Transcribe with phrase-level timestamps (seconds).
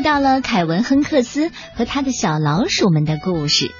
[0.00, 3.72] 到了凯文·亨克斯和他的小老鼠们的故事。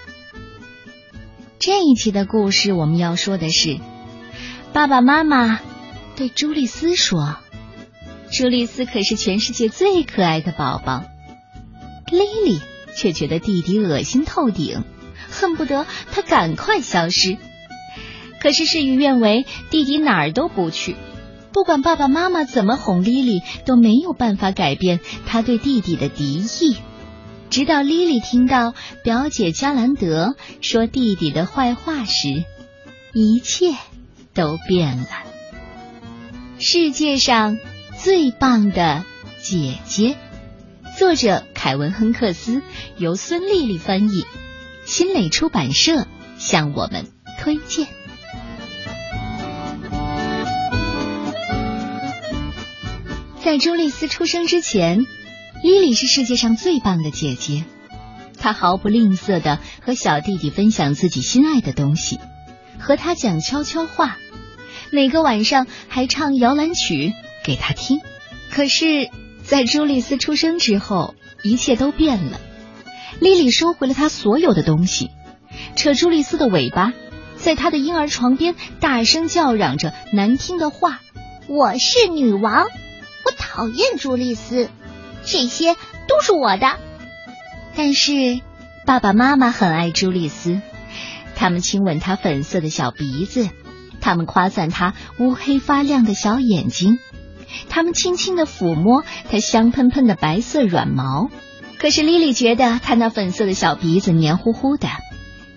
[1.59, 3.79] 这一期的故事我们要说的是，
[4.73, 5.61] 爸爸妈妈
[6.17, 7.37] 对朱丽斯说
[8.33, 11.05] ：“朱丽斯可是全世界最可爱的宝宝。”
[12.11, 12.61] 莉莉
[12.97, 14.85] 却觉得弟弟恶心透顶，
[15.31, 17.37] 恨不得他赶快消失。
[18.41, 20.97] 可是事与愿违，弟弟哪儿都不去。
[21.53, 26.77] 不管爸爸妈妈怎么哄莉莉，都没有办法改变她对弟弟的敌意。
[27.51, 32.45] 直到莉莉听到表姐加兰德说弟弟的坏话时，
[33.13, 33.75] 一切
[34.33, 35.09] 都变了。
[36.61, 37.59] 世界上
[37.99, 39.05] 最棒的
[39.43, 40.17] 姐姐，
[40.97, 42.63] 作者凯文·亨克斯，
[42.99, 44.25] 由孙丽丽翻译，
[44.85, 46.07] 新蕾出版社
[46.39, 47.09] 向我们
[47.41, 47.89] 推荐。
[53.43, 55.07] 在朱丽斯出生之前，
[55.63, 57.65] 莉莉是世界上最棒的姐姐。
[58.39, 62.21] 她毫不吝啬的和小弟弟分享自己心爱的东西，
[62.79, 64.19] 和他讲悄悄话，
[64.91, 68.01] 每个晚上还唱摇篮曲给他听。
[68.51, 69.09] 可是，
[69.43, 72.39] 在朱丽斯出生之后，一切都变了。
[73.21, 75.11] 莉莉收回了她所有的东西，
[75.77, 76.93] 扯朱丽斯的尾巴，
[77.37, 81.01] 在她的婴儿床边大声叫嚷着难听的话
[81.49, 82.67] ：“我是女王。”
[83.25, 84.69] 我讨厌朱丽斯，
[85.25, 85.75] 这些
[86.09, 86.79] 都是我的。
[87.77, 88.41] 但是
[88.87, 90.61] 爸爸妈妈很爱朱丽斯，
[91.37, 93.49] 他们亲吻她粉色的小鼻子，
[94.01, 96.99] 他们夸赞她乌黑发亮的小眼睛，
[97.69, 101.31] 他们轻轻的抚摸她香喷喷的白色软毛。
[101.79, 104.89] 可是莉莉觉得她那粉色的小鼻子黏糊糊的，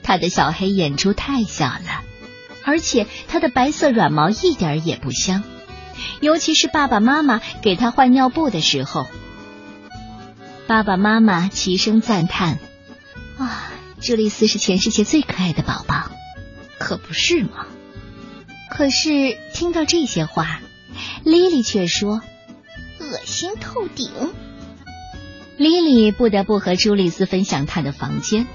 [0.03, 2.03] 她的小黑眼珠太小了，
[2.63, 5.43] 而且她的白色软毛一点也不香。
[6.21, 9.07] 尤其是爸爸妈妈给他换尿布的时候，
[10.67, 12.59] 爸爸妈妈齐声赞叹
[13.37, 16.09] ：“啊，朱丽斯是全世界最可爱的宝宝，
[16.77, 17.67] 可不是吗？”
[18.71, 20.59] 可是听到这些话，
[21.23, 22.21] 莉莉却说
[22.99, 24.09] ：“恶心透顶。”
[25.57, 28.47] 莉莉不得不和朱丽斯分享她的房间。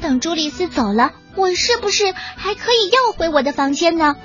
[0.00, 4.16] 等朱丽斯走了，我是不是还可以要回我的房间呢？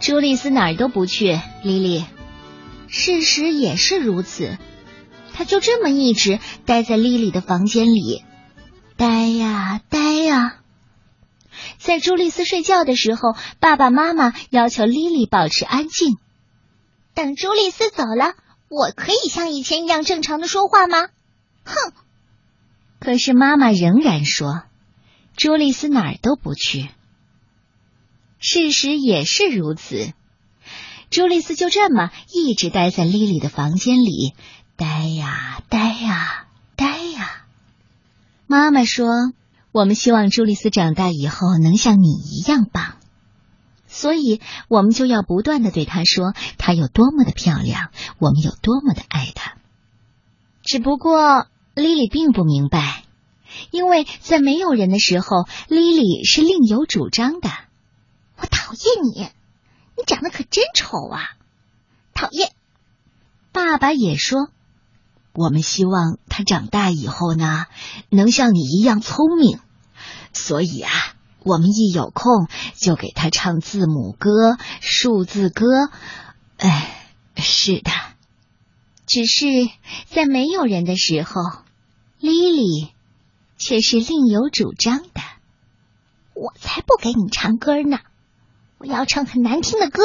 [0.00, 2.04] 朱丽斯哪儿都不去，莉莉。
[2.88, 4.56] 事实也是如此，
[5.32, 8.24] 他就这么一直待在莉莉的房间里，
[8.96, 10.60] 待呀待呀。
[11.78, 16.16] 在朱丽斯睡觉的时候，爸爸妈妈要求莉莉保持安静。
[17.14, 18.34] 等朱丽斯走了，
[18.68, 21.08] 我可以像以前一样正常的说话吗？
[21.64, 21.92] 哼！
[23.00, 24.62] 可是妈妈仍然说，
[25.36, 26.88] 朱丽斯哪儿都不去。
[28.48, 30.12] 事实也是如此，
[31.10, 34.34] 朱丽斯就这么一直待在莉莉的房间里，
[34.76, 36.46] 待呀待呀
[36.76, 37.44] 待呀。
[38.46, 39.08] 妈妈说
[39.74, 42.98] ：“我们希望朱丽斯长大以后能像你一样棒，
[43.88, 47.90] 所以我们就要不断的对她说她有多么的漂亮，
[48.20, 49.56] 我们有多么的爱她。”
[50.62, 53.02] 只不过莉莉并不明白，
[53.72, 57.50] 因为在没有人的时候，莉莉是另有主张的。
[58.36, 58.80] 我讨厌
[59.14, 59.30] 你，
[59.96, 61.36] 你长得可真丑啊！
[62.14, 62.52] 讨厌。
[63.52, 64.48] 爸爸也说，
[65.32, 67.66] 我们希望他长大以后呢，
[68.10, 69.60] 能像你一样聪明。
[70.32, 70.90] 所以啊，
[71.40, 75.90] 我们一有空就给他唱字母歌、数字歌。
[76.58, 77.90] 哎，是的。
[79.06, 79.46] 只是
[80.06, 81.40] 在没有人的时候，
[82.18, 82.92] 莉莉
[83.56, 85.22] 却是另有主张的。
[86.34, 88.00] 我才不给你唱歌呢！
[88.78, 90.02] 我要唱很难听的歌。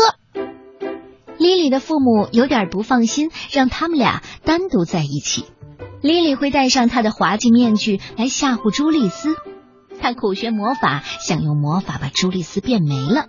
[1.38, 5.46] 莉莉的父母有点不放心，让他们俩单独在一起。
[6.02, 9.36] 莉莉会戴上她的滑稽面具来吓唬朱丽斯。
[10.00, 13.26] 她苦学魔法，想用魔法把朱丽斯变没了。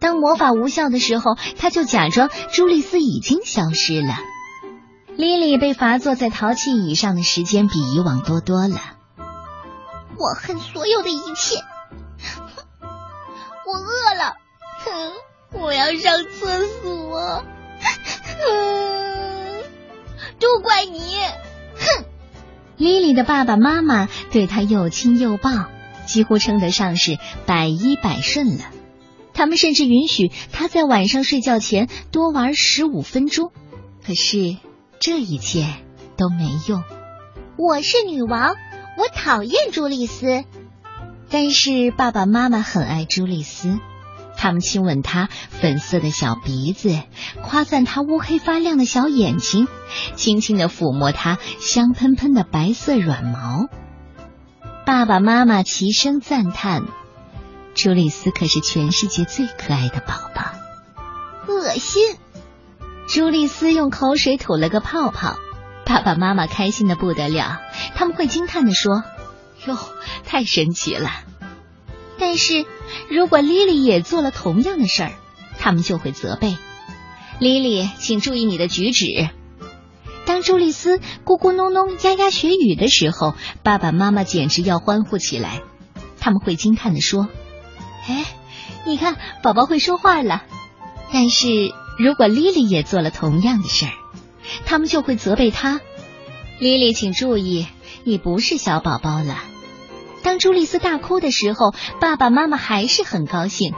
[0.00, 4.16] 当魔法无效的时候，她就假装朱丽斯已经消失了。
[5.16, 8.76] 莉莉被罚坐在淘气椅上的时间比以往多多了。
[10.16, 11.56] 我恨所有的一切。
[13.66, 14.36] 我饿了。
[14.84, 15.12] 哼，
[15.60, 17.44] 我要上厕所。
[18.40, 19.62] 哼，
[20.38, 21.16] 都怪你！
[21.76, 22.04] 哼，
[22.76, 25.50] 莉莉的爸爸妈妈对她又亲又抱，
[26.06, 28.64] 几乎称得上是百依百顺了。
[29.34, 33.52] 他们甚至允许她在晚上睡觉前多玩十五分钟。
[34.06, 34.56] 可是
[34.98, 35.66] 这一切
[36.16, 36.82] 都没用。
[37.56, 38.56] 我是女王，
[38.96, 40.44] 我讨厌朱丽斯。
[41.28, 43.78] 但是爸爸妈妈很爱朱丽斯。
[44.40, 46.98] 他们亲吻她粉色的小鼻子，
[47.42, 49.68] 夸赞她乌黑发亮的小眼睛，
[50.16, 53.66] 轻轻的抚摸她香喷喷的白色软毛。
[54.86, 56.84] 爸爸妈妈齐声赞叹
[57.76, 60.42] ：“朱丽斯可是全世界最可爱的宝宝。”
[61.46, 62.02] 恶心！
[63.08, 65.36] 朱丽斯用口水吐了个泡泡。
[65.84, 67.60] 爸爸妈妈开心的不得了，
[67.94, 69.04] 他们会惊叹的说
[69.68, 69.76] ：“哟，
[70.24, 71.10] 太神奇了！”
[72.18, 72.64] 但是
[73.10, 75.12] 如果莉莉也做了同样的事儿，
[75.58, 76.56] 他们就会责备
[77.40, 79.28] 莉莉，请注意你的举止。
[80.26, 83.34] 当朱丽斯咕咕哝哝、呀呀学语的时候，
[83.64, 85.60] 爸爸妈妈简直要欢呼起来。
[86.20, 87.28] 他们会惊叹的说
[88.06, 88.24] ：“哎，
[88.86, 90.44] 你看，宝宝会说话了。”
[91.12, 93.92] 但是如果莉莉也做了同样的事儿，
[94.66, 95.80] 他们就会责备她
[96.60, 97.66] ：“莉莉，请注意，
[98.04, 99.42] 你不是小宝宝了。”
[100.22, 103.74] 当朱丽斯大哭的时候，爸爸妈妈还是很高兴。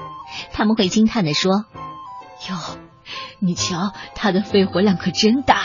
[0.52, 1.66] 他们会惊叹的说
[2.48, 2.78] ：“哟，
[3.38, 5.62] 你瞧，她的肺活量可真大。”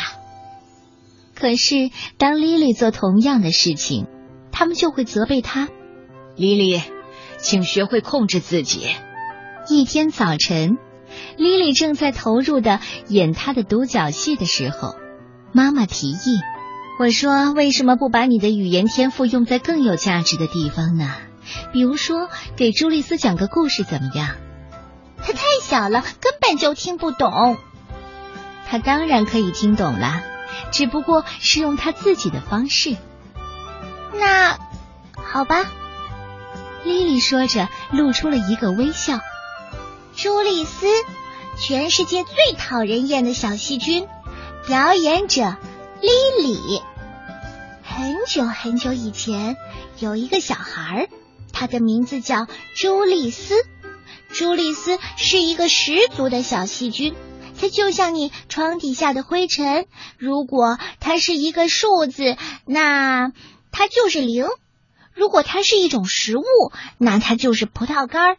[1.34, 4.08] 可是，当莉莉做同样的事情，
[4.52, 5.70] 他们就会责备她
[6.36, 6.82] ：“莉莉，
[7.38, 8.88] 请学会控制自己。”
[9.70, 10.78] 一天早晨，
[11.38, 14.96] 莉莉正在投入的演她的独角戏的时候，
[15.54, 16.40] 妈妈提议
[17.00, 21.14] ：“我说，为什么不把你的语言天赋用在更有价值的地方呢？
[21.72, 24.36] 比如说，给朱丽斯讲个故事，怎么样？”
[25.22, 27.58] 她太小了，根本就听不懂。
[28.68, 30.22] 她当然可以听懂了。
[30.72, 32.98] 只不过是用他自己的方式。
[34.14, 34.58] 那
[35.14, 35.66] 好吧，
[36.84, 39.20] 莉莉说着，露出了一个微笑。
[40.16, 40.88] 朱丽斯，
[41.60, 44.08] 全世界最讨人厌的小细菌，
[44.66, 45.58] 表演者
[46.02, 46.82] 莉莉。
[47.84, 49.58] 很久很久以前，
[50.00, 51.10] 有一个小孩，
[51.54, 53.56] 他的名字叫朱丽斯。
[54.30, 57.16] 朱丽斯是一个十足的小细菌。
[57.60, 59.88] 它就像你床底下的灰尘，
[60.20, 63.32] 如果它是一个数字，那
[63.72, 64.46] 它就是零；
[65.16, 66.44] 如果它是一种食物，
[67.00, 68.38] 那它就是葡萄干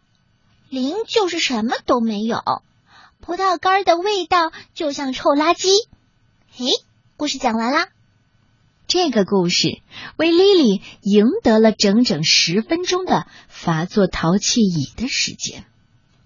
[0.68, 2.40] 零就是什么都没有。
[3.20, 5.68] 葡萄干的味道就像臭垃圾。
[6.56, 6.66] 嘿，
[7.28, 7.88] 故事讲完啦。
[8.86, 9.82] 这个故事
[10.16, 15.66] 为莉莉赢得了整整十分钟的发作淘气椅的时间。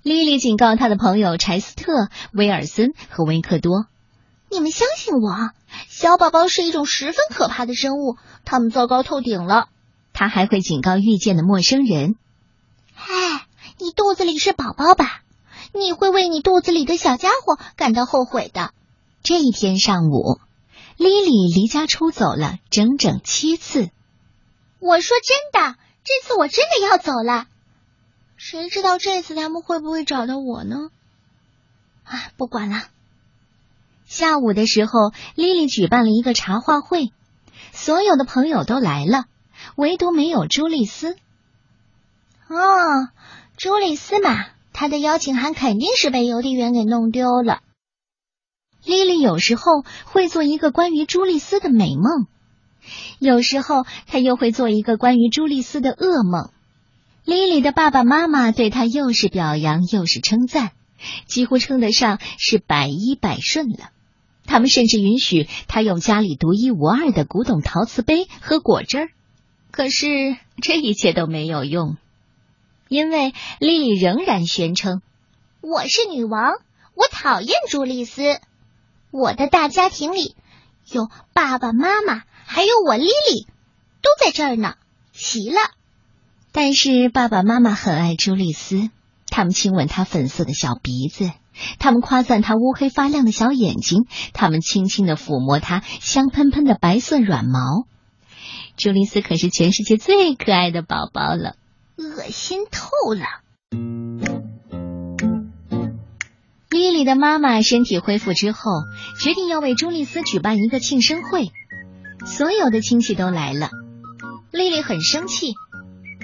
[0.04, 3.86] 莉莉警告她的朋友柴斯特、威尔森和维克多
[4.48, 5.50] ：“你们相信我，
[5.88, 9.70] 小宝宝是一种十分可怕的生物，他们糟糕透顶了。”
[10.14, 12.14] 他还会警告遇见的陌生人
[12.94, 13.12] ：“嗨，
[13.80, 15.22] 你肚子里是宝宝吧？
[15.74, 18.70] 你会为你肚子里的小家伙感到后悔的。”
[19.24, 20.38] 这一天上午，
[20.96, 23.90] 莉莉离家出走了整整七次。
[24.78, 27.46] 我说真的，这次我真的要走了。
[28.36, 30.90] 谁知道这次他们会不会找到我呢？
[32.04, 32.82] 哎，不管了。
[34.04, 37.12] 下午的时候，莉莉举办了一个茶话会，
[37.72, 39.24] 所有的朋友都来了，
[39.76, 41.16] 唯独没有朱丽丝。
[42.48, 43.08] 哦，
[43.56, 47.60] 朱丽丝嘛，她的邀请函肯定是被邮递员给弄丢了。
[48.84, 52.26] 莉莉有时候会做一个关于朱丽斯的美梦，
[53.18, 56.50] 有时候她又会做一个关于朱丽斯的噩梦。
[57.24, 60.72] 莉莉的爸爸妈妈对她又是表扬又是称赞，
[61.26, 63.90] 几乎称得上是百依百顺了。
[64.44, 69.08] 他们甚至允许她用家里独一无二的古董陶瓷杯喝果汁儿。
[69.70, 71.96] 可是这一切都没有用，
[72.88, 75.00] 因为莉莉仍然宣称
[75.62, 76.54] ：“我是女王，
[76.94, 78.40] 我讨厌朱丽斯。
[79.12, 80.34] 我的大家庭里
[80.90, 83.46] 有爸爸妈妈，还有我莉莉，
[84.00, 84.76] 都在这儿呢，
[85.12, 85.60] 齐了。”
[86.50, 88.88] 但是爸爸妈妈很爱朱丽斯，
[89.26, 91.30] 他们亲吻她粉色的小鼻子，
[91.78, 97.86] 他们夸赞她乌黑发亮的小眼睛，他们轻轻的抚摸她香喷喷的白色软毛。
[98.78, 101.56] 朱丽斯可是全世界最可爱的宝宝了，
[101.96, 103.26] 恶心透了。
[106.72, 108.70] 莉莉的妈妈身体恢复之后，
[109.20, 111.50] 决定要为朱丽斯举办一个庆生会，
[112.24, 113.70] 所有的亲戚都来了。
[114.50, 115.54] 莉莉很生气。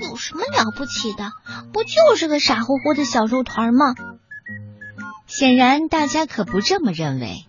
[0.01, 1.33] 有什么了不起的？
[1.73, 3.95] 不就是个傻乎乎的小肉团吗？
[5.27, 7.45] 显然大家可不这么认为。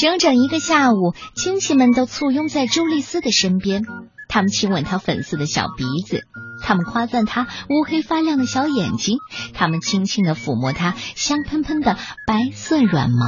[0.00, 3.84] 整整一个下午，亲戚们都簇拥在朱丽斯的身边，
[4.28, 6.24] 他们亲吻她粉色的小鼻子，
[6.62, 9.18] 他们夸赞他乌黑发亮的小眼睛，
[9.54, 11.96] 他们轻轻的抚摸他香喷喷的
[12.26, 13.26] 白色软毛。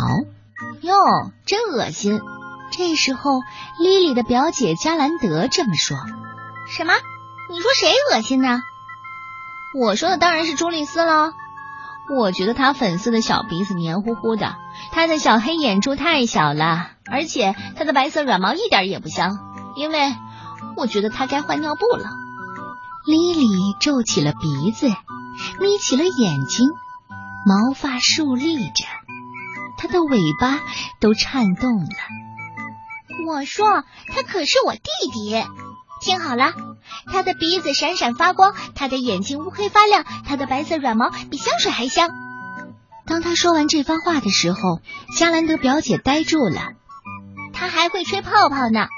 [0.83, 0.95] 哟，
[1.47, 2.21] 真恶心！
[2.71, 3.41] 这时候，
[3.81, 5.97] 莉莉的表姐加兰德这么说
[6.69, 6.93] ：“什么？”
[7.51, 8.61] 你说谁恶心呢？
[9.79, 11.33] 我说的当然是朱丽斯了。
[12.15, 14.57] 我觉得他粉色的小鼻子黏糊糊的，
[14.93, 19.39] 他的小黑眼珠太小了，而且他的白色软毛一点也不香，
[19.77, 20.15] 因为
[20.77, 22.11] 我觉得他该换尿布了。
[23.09, 23.49] 莉莉
[23.81, 26.69] 皱起了鼻子，眯起了眼睛，
[27.47, 28.85] 毛发竖立着，
[29.79, 30.61] 它的尾巴
[31.01, 31.89] 都颤动了。
[33.27, 35.43] 我说，他可是我弟弟。
[36.03, 36.53] 听好了，
[37.11, 42.11] 他的鼻子闪闪发光，他的眼睛乌黑发亮，他的白色软毛比香水还香。
[43.07, 44.83] 当他说完这番话的时候，
[45.17, 46.73] 加兰德表姐呆住了。
[47.55, 48.89] 他还会吹泡泡呢，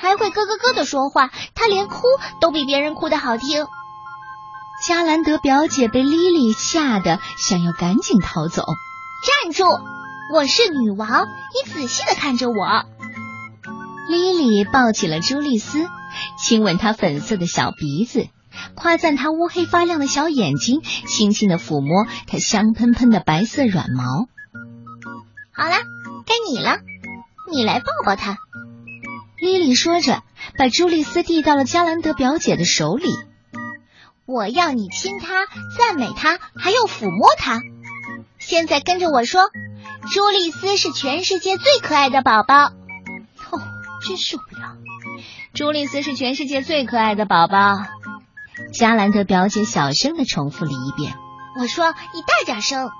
[0.00, 2.02] 还会咯咯咯的说话，他连哭
[2.40, 3.66] 都比别人哭的好听。
[4.86, 8.62] 加兰德表姐被莉莉吓得想要赶紧逃走。
[9.42, 9.64] 站住！
[10.32, 12.84] 我是女王，你仔细的看着我。
[14.08, 15.88] 莉莉抱起了朱丽丝。
[16.38, 18.28] 亲吻她粉色的小鼻子，
[18.76, 24.28] 夸赞她乌黑发亮的小眼睛，轻轻的抚摸她香喷喷的白色软毛。
[25.52, 25.74] 好了，
[26.24, 26.78] 该你了，
[27.50, 28.36] 你来抱抱他。
[29.40, 30.22] 莉莉说着，
[30.56, 33.08] 把朱丽丝递到了加兰德表姐的手里。
[34.26, 37.60] 我要你亲他，赞美他，还要抚摸他。
[38.38, 39.42] 现在跟着我说，
[40.12, 42.64] 朱丽丝是全世界最可爱的宝宝。
[42.64, 43.60] 哦，
[44.06, 44.76] 真受不了。
[45.54, 47.78] 朱丽丝是全世界最可爱的宝宝。
[48.72, 51.14] 加兰德表姐小声的重复了一遍。
[51.60, 52.90] 我说你大点声。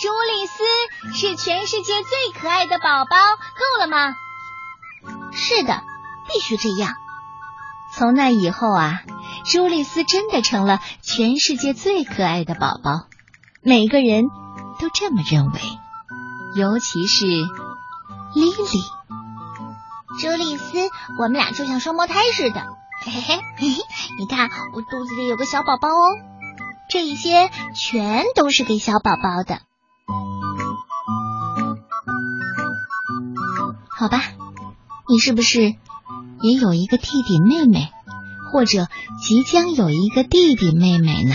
[0.00, 4.16] 朱丽丝是全世界最可爱的宝宝，够了吗？
[5.32, 5.82] 是的，
[6.28, 6.94] 必须这样。
[7.94, 9.02] 从那以后啊，
[9.44, 13.06] 朱丽丝真的成了全世界最可爱的宝宝。
[13.62, 14.24] 每个人
[14.80, 15.60] 都这么认为，
[16.56, 17.26] 尤其是
[18.34, 18.82] 莉莉。
[20.20, 20.78] 朱丽丝，
[21.18, 22.60] 我们俩就像双胞胎似的，
[23.04, 23.82] 嘿嘿嘿，嘿嘿，
[24.18, 26.16] 你看我肚子里有个小宝宝哦，
[26.90, 29.60] 这一些全都是给小宝宝的，
[33.88, 34.20] 好吧？
[35.12, 35.74] 你是不是
[36.40, 37.88] 也有一个弟弟妹妹，
[38.50, 38.88] 或者
[39.22, 41.34] 即将有一个弟弟妹妹呢？